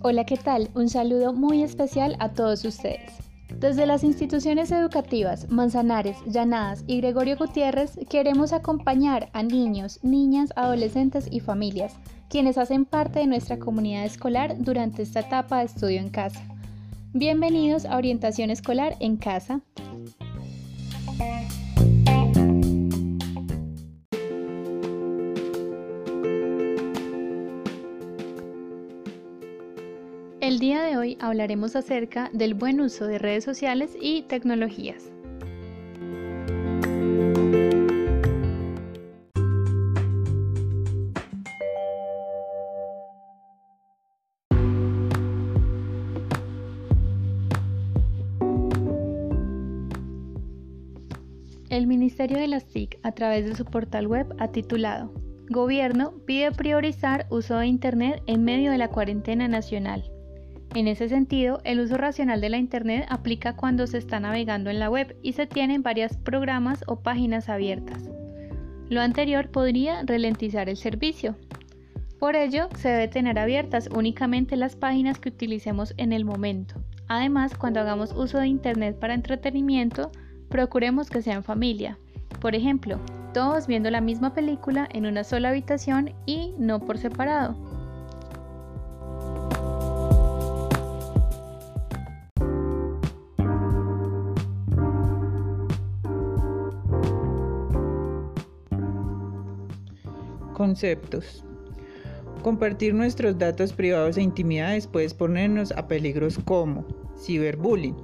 Hola, 0.00 0.24
¿qué 0.24 0.36
tal? 0.36 0.70
Un 0.74 0.88
saludo 0.88 1.32
muy 1.32 1.62
especial 1.62 2.16
a 2.18 2.30
todos 2.30 2.64
ustedes. 2.64 3.12
Desde 3.58 3.86
las 3.86 4.04
instituciones 4.04 4.70
educativas 4.70 5.50
Manzanares, 5.50 6.16
Llanadas 6.26 6.84
y 6.86 6.98
Gregorio 6.98 7.36
Gutiérrez 7.36 7.98
queremos 8.08 8.52
acompañar 8.52 9.28
a 9.32 9.42
niños, 9.42 9.98
niñas, 10.02 10.50
adolescentes 10.56 11.28
y 11.30 11.40
familias, 11.40 11.96
quienes 12.30 12.56
hacen 12.56 12.84
parte 12.84 13.18
de 13.18 13.26
nuestra 13.26 13.58
comunidad 13.58 14.04
escolar 14.04 14.56
durante 14.58 15.02
esta 15.02 15.20
etapa 15.20 15.58
de 15.58 15.64
estudio 15.64 15.98
en 15.98 16.10
casa. 16.10 16.40
Bienvenidos 17.12 17.84
a 17.84 17.96
Orientación 17.96 18.50
Escolar 18.50 18.96
en 19.00 19.16
Casa. 19.16 19.60
El 30.48 30.60
día 30.60 30.82
de 30.82 30.96
hoy 30.96 31.18
hablaremos 31.20 31.76
acerca 31.76 32.30
del 32.32 32.54
buen 32.54 32.80
uso 32.80 33.06
de 33.06 33.18
redes 33.18 33.44
sociales 33.44 33.94
y 34.00 34.22
tecnologías. 34.22 35.12
El 51.68 51.86
Ministerio 51.86 52.38
de 52.38 52.48
las 52.48 52.64
TIC, 52.64 52.98
a 53.02 53.12
través 53.12 53.44
de 53.44 53.54
su 53.54 53.66
portal 53.66 54.06
web, 54.06 54.34
ha 54.38 54.48
titulado 54.48 55.12
Gobierno 55.50 56.14
pide 56.24 56.52
priorizar 56.52 57.26
uso 57.28 57.58
de 57.58 57.66
Internet 57.66 58.22
en 58.26 58.44
medio 58.44 58.70
de 58.70 58.78
la 58.78 58.88
cuarentena 58.88 59.46
nacional. 59.46 60.10
En 60.74 60.86
ese 60.86 61.08
sentido, 61.08 61.60
el 61.64 61.80
uso 61.80 61.96
racional 61.96 62.40
de 62.40 62.50
la 62.50 62.58
Internet 62.58 63.06
aplica 63.08 63.56
cuando 63.56 63.86
se 63.86 63.98
está 63.98 64.20
navegando 64.20 64.70
en 64.70 64.78
la 64.78 64.90
web 64.90 65.16
y 65.22 65.32
se 65.32 65.46
tienen 65.46 65.82
varios 65.82 66.16
programas 66.16 66.84
o 66.86 67.00
páginas 67.00 67.48
abiertas. 67.48 68.08
Lo 68.90 69.00
anterior 69.00 69.50
podría 69.50 70.02
ralentizar 70.04 70.68
el 70.68 70.76
servicio. 70.76 71.36
Por 72.18 72.36
ello, 72.36 72.68
se 72.76 72.88
debe 72.88 73.08
tener 73.08 73.38
abiertas 73.38 73.88
únicamente 73.94 74.56
las 74.56 74.76
páginas 74.76 75.18
que 75.18 75.28
utilicemos 75.28 75.94
en 75.96 76.12
el 76.12 76.24
momento. 76.24 76.74
Además, 77.06 77.56
cuando 77.56 77.80
hagamos 77.80 78.12
uso 78.12 78.38
de 78.38 78.48
Internet 78.48 78.98
para 78.98 79.14
entretenimiento, 79.14 80.10
procuremos 80.48 81.10
que 81.10 81.22
sea 81.22 81.34
en 81.34 81.44
familia. 81.44 81.98
Por 82.40 82.54
ejemplo, 82.54 82.98
todos 83.32 83.66
viendo 83.66 83.90
la 83.90 84.00
misma 84.00 84.34
película 84.34 84.88
en 84.92 85.06
una 85.06 85.24
sola 85.24 85.50
habitación 85.50 86.12
y 86.26 86.54
no 86.58 86.80
por 86.80 86.98
separado. 86.98 87.67
Conceptos. 100.58 101.44
Compartir 102.42 102.92
nuestros 102.92 103.38
datos 103.38 103.72
privados 103.72 104.16
e 104.16 104.22
intimidades 104.22 104.88
puede 104.88 105.08
ponernos 105.10 105.70
a 105.70 105.86
peligros 105.86 106.36
como 106.44 106.84
ciberbullying, 107.16 107.94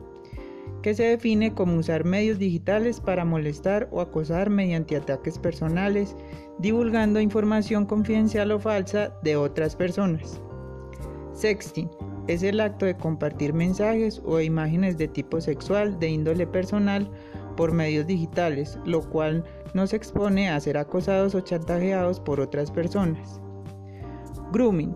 que 0.81 0.95
se 0.95 1.03
define 1.03 1.53
como 1.53 1.77
usar 1.77 2.05
medios 2.05 2.39
digitales 2.39 3.01
para 3.01 3.25
molestar 3.25 3.89
o 3.91 4.01
acosar 4.01 4.51
mediante 4.51 4.95
ataques 4.95 5.37
personales, 5.37 6.15
divulgando 6.61 7.21
información 7.21 7.87
confidencial 7.87 8.53
o 8.53 8.61
falsa 8.61 9.13
de 9.25 9.35
otras 9.35 9.75
personas. 9.75 10.41
Sexting 11.33 11.91
es 12.29 12.45
el 12.45 12.61
acto 12.61 12.87
de 12.87 12.97
compartir 12.97 13.53
mensajes 13.53 14.23
o 14.25 14.39
imágenes 14.39 14.97
de 14.97 15.09
tipo 15.09 15.41
sexual 15.41 15.99
de 15.99 16.09
índole 16.09 16.47
personal 16.47 17.11
por 17.57 17.73
medios 17.73 18.07
digitales, 18.07 18.79
lo 18.85 19.03
cual 19.03 19.45
nos 19.75 19.93
expone 19.93 20.49
a 20.49 20.61
ser 20.61 20.77
acosados 20.77 21.35
o 21.35 21.41
chantajeados 21.41 22.21
por 22.21 22.41
otras 22.41 22.71
personas. 22.71 23.41
Grooming 24.53 24.95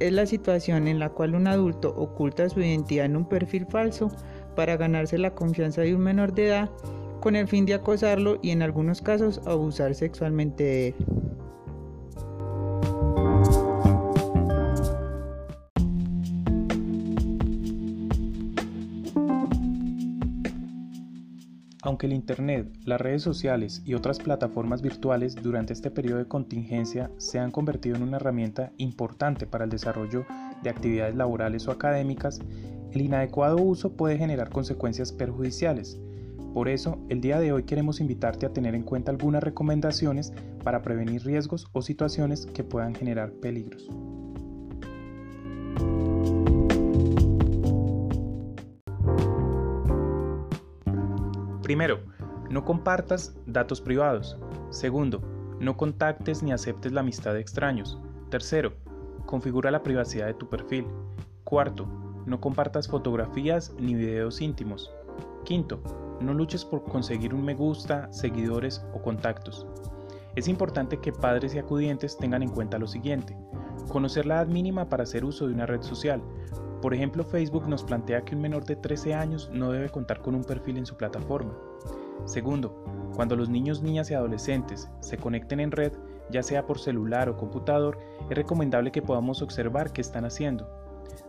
es 0.00 0.12
la 0.12 0.26
situación 0.26 0.88
en 0.88 0.98
la 0.98 1.10
cual 1.10 1.34
un 1.34 1.46
adulto 1.46 1.94
oculta 1.96 2.48
su 2.48 2.60
identidad 2.60 3.06
en 3.06 3.16
un 3.16 3.28
perfil 3.28 3.66
falso 3.66 4.10
para 4.56 4.76
ganarse 4.76 5.18
la 5.18 5.34
confianza 5.34 5.82
de 5.82 5.94
un 5.94 6.02
menor 6.02 6.32
de 6.32 6.48
edad 6.48 6.70
con 7.20 7.36
el 7.36 7.48
fin 7.48 7.64
de 7.64 7.74
acosarlo 7.74 8.38
y 8.42 8.50
en 8.50 8.62
algunos 8.62 9.00
casos 9.00 9.40
abusar 9.46 9.94
sexualmente 9.94 10.64
de 10.64 10.88
él. 10.88 10.94
Aunque 21.84 22.06
el 22.06 22.14
Internet, 22.14 22.66
las 22.86 22.98
redes 22.98 23.20
sociales 23.20 23.82
y 23.84 23.92
otras 23.92 24.18
plataformas 24.18 24.80
virtuales 24.80 25.34
durante 25.34 25.74
este 25.74 25.90
periodo 25.90 26.16
de 26.16 26.26
contingencia 26.26 27.10
se 27.18 27.38
han 27.38 27.50
convertido 27.50 27.96
en 27.96 28.04
una 28.04 28.16
herramienta 28.16 28.72
importante 28.78 29.46
para 29.46 29.64
el 29.64 29.70
desarrollo 29.70 30.24
de 30.62 30.70
actividades 30.70 31.14
laborales 31.14 31.68
o 31.68 31.72
académicas, 31.72 32.40
el 32.90 33.02
inadecuado 33.02 33.58
uso 33.58 33.92
puede 33.98 34.16
generar 34.16 34.48
consecuencias 34.48 35.12
perjudiciales. 35.12 36.00
Por 36.54 36.70
eso, 36.70 37.04
el 37.10 37.20
día 37.20 37.38
de 37.38 37.52
hoy 37.52 37.64
queremos 37.64 38.00
invitarte 38.00 38.46
a 38.46 38.52
tener 38.54 38.74
en 38.74 38.84
cuenta 38.84 39.10
algunas 39.10 39.42
recomendaciones 39.42 40.32
para 40.62 40.80
prevenir 40.80 41.22
riesgos 41.22 41.66
o 41.74 41.82
situaciones 41.82 42.46
que 42.46 42.64
puedan 42.64 42.94
generar 42.94 43.30
peligros. 43.32 43.90
Primero, 51.64 52.00
no 52.50 52.62
compartas 52.66 53.34
datos 53.46 53.80
privados. 53.80 54.36
Segundo, 54.68 55.22
no 55.60 55.78
contactes 55.78 56.42
ni 56.42 56.52
aceptes 56.52 56.92
la 56.92 57.00
amistad 57.00 57.32
de 57.32 57.40
extraños. 57.40 57.98
Tercero, 58.28 58.74
configura 59.24 59.70
la 59.70 59.82
privacidad 59.82 60.26
de 60.26 60.34
tu 60.34 60.46
perfil. 60.50 60.86
Cuarto, 61.42 61.86
no 62.26 62.38
compartas 62.38 62.86
fotografías 62.86 63.72
ni 63.78 63.94
videos 63.94 64.42
íntimos. 64.42 64.92
Quinto, 65.46 65.80
no 66.20 66.34
luches 66.34 66.66
por 66.66 66.84
conseguir 66.84 67.32
un 67.32 67.42
me 67.42 67.54
gusta, 67.54 68.12
seguidores 68.12 68.84
o 68.92 69.00
contactos. 69.00 69.66
Es 70.36 70.48
importante 70.48 70.98
que 70.98 71.12
padres 71.12 71.54
y 71.54 71.60
acudientes 71.60 72.18
tengan 72.18 72.42
en 72.42 72.50
cuenta 72.50 72.76
lo 72.76 72.86
siguiente. 72.86 73.38
Conocer 73.88 74.26
la 74.26 74.42
edad 74.42 74.48
mínima 74.48 74.90
para 74.90 75.04
hacer 75.04 75.24
uso 75.24 75.46
de 75.46 75.54
una 75.54 75.64
red 75.64 75.80
social, 75.80 76.22
por 76.84 76.92
ejemplo, 76.92 77.24
Facebook 77.24 77.66
nos 77.66 77.82
plantea 77.82 78.26
que 78.26 78.34
un 78.34 78.42
menor 78.42 78.66
de 78.66 78.76
13 78.76 79.14
años 79.14 79.48
no 79.50 79.72
debe 79.72 79.88
contar 79.88 80.20
con 80.20 80.34
un 80.34 80.44
perfil 80.44 80.76
en 80.76 80.84
su 80.84 80.98
plataforma. 80.98 81.54
Segundo, 82.26 82.84
cuando 83.14 83.36
los 83.36 83.48
niños, 83.48 83.80
niñas 83.80 84.10
y 84.10 84.14
adolescentes 84.14 84.90
se 85.00 85.16
conecten 85.16 85.60
en 85.60 85.70
red, 85.70 85.94
ya 86.30 86.42
sea 86.42 86.66
por 86.66 86.78
celular 86.78 87.30
o 87.30 87.38
computador, 87.38 87.96
es 88.28 88.36
recomendable 88.36 88.92
que 88.92 89.00
podamos 89.00 89.40
observar 89.40 89.94
qué 89.94 90.02
están 90.02 90.26
haciendo. 90.26 90.68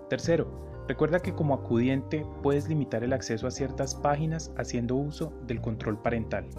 Tercero, 0.10 0.46
recuerda 0.90 1.22
que 1.22 1.34
como 1.34 1.54
acudiente 1.54 2.26
puedes 2.44 2.68
limitar 2.68 3.06
el 3.06 3.14
acceso 3.14 3.48
a 3.48 3.52
ciertas 3.52 3.96
páginas 3.96 4.52
haciendo 4.58 4.96
uso 4.96 5.32
del 5.48 5.62
control 5.62 6.02
parental. 6.02 6.50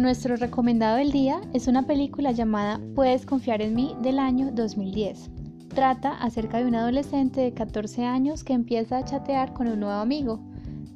Nuestro 0.00 0.36
recomendado 0.36 0.96
del 0.96 1.12
día 1.12 1.42
es 1.52 1.68
una 1.68 1.82
película 1.82 2.32
llamada 2.32 2.80
Puedes 2.94 3.26
confiar 3.26 3.60
en 3.60 3.74
mí 3.74 3.94
del 4.00 4.18
año 4.18 4.50
2010. 4.50 5.28
Trata 5.74 6.12
acerca 6.22 6.56
de 6.56 6.64
un 6.64 6.74
adolescente 6.74 7.42
de 7.42 7.52
14 7.52 8.06
años 8.06 8.42
que 8.42 8.54
empieza 8.54 8.96
a 8.96 9.04
chatear 9.04 9.52
con 9.52 9.68
un 9.68 9.80
nuevo 9.80 10.00
amigo, 10.00 10.40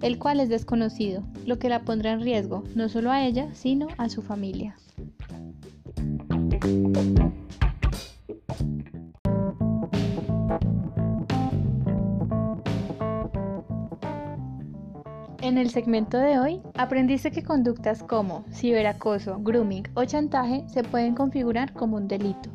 el 0.00 0.18
cual 0.18 0.40
es 0.40 0.48
desconocido, 0.48 1.22
lo 1.44 1.58
que 1.58 1.68
la 1.68 1.82
pondrá 1.82 2.12
en 2.12 2.22
riesgo 2.22 2.64
no 2.74 2.88
solo 2.88 3.10
a 3.10 3.26
ella, 3.26 3.50
sino 3.52 3.88
a 3.98 4.08
su 4.08 4.22
familia. 4.22 4.74
En 15.44 15.58
el 15.58 15.68
segmento 15.68 16.16
de 16.16 16.38
hoy, 16.38 16.62
aprendiste 16.74 17.30
que 17.30 17.42
conductas 17.42 18.02
como 18.02 18.46
ciberacoso, 18.50 19.38
grooming 19.40 19.86
o 19.92 20.02
chantaje 20.06 20.64
se 20.68 20.82
pueden 20.82 21.14
configurar 21.14 21.74
como 21.74 21.98
un 21.98 22.08
delito, 22.08 22.48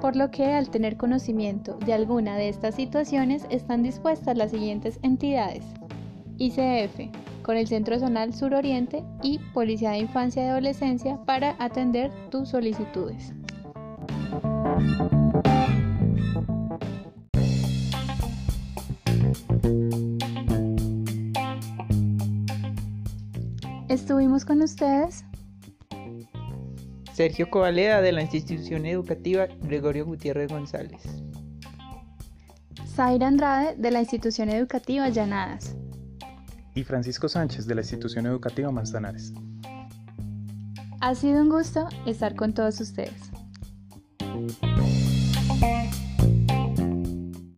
por 0.00 0.16
lo 0.16 0.30
que 0.30 0.46
al 0.54 0.70
tener 0.70 0.96
conocimiento 0.96 1.76
de 1.84 1.92
alguna 1.92 2.36
de 2.36 2.48
estas 2.48 2.76
situaciones 2.76 3.44
están 3.50 3.82
dispuestas 3.82 4.38
las 4.38 4.50
siguientes 4.50 4.98
entidades. 5.02 5.62
ICF, 6.38 7.12
con 7.42 7.58
el 7.58 7.68
Centro 7.68 7.98
Zonal 7.98 8.32
Suroriente 8.32 9.04
y 9.22 9.38
Policía 9.52 9.90
de 9.90 9.98
Infancia 9.98 10.42
y 10.42 10.48
Adolescencia 10.48 11.18
para 11.26 11.54
atender 11.58 12.10
tus 12.30 12.48
solicitudes. 12.48 13.34
Estuvimos 23.92 24.46
con 24.46 24.62
ustedes 24.62 25.22
Sergio 27.12 27.50
Covaleda 27.50 28.00
de 28.00 28.12
la 28.12 28.22
institución 28.22 28.86
educativa 28.86 29.48
Gregorio 29.60 30.06
Gutiérrez 30.06 30.50
González. 30.50 31.02
Zaira 32.86 33.28
Andrade 33.28 33.76
de 33.76 33.90
la 33.90 34.00
institución 34.00 34.48
educativa 34.48 35.10
Llanadas. 35.10 35.76
Y 36.74 36.84
Francisco 36.84 37.28
Sánchez 37.28 37.66
de 37.66 37.74
la 37.74 37.82
institución 37.82 38.24
educativa 38.24 38.70
Manzanares. 38.70 39.34
Ha 41.02 41.14
sido 41.14 41.42
un 41.42 41.50
gusto 41.50 41.86
estar 42.06 42.34
con 42.34 42.54
todos 42.54 42.80
ustedes. 42.80 43.12